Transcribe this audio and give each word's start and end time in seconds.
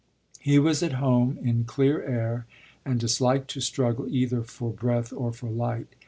He 0.39 0.57
was 0.57 0.81
at 0.81 0.93
home 0.93 1.37
in 1.43 1.63
clear 1.65 2.01
air 2.03 2.47
and 2.83 2.99
disliked 2.99 3.51
to 3.51 3.61
struggle 3.61 4.07
either 4.09 4.41
for 4.41 4.71
breath 4.73 5.13
or 5.13 5.31
for 5.31 5.51
light. 5.51 5.93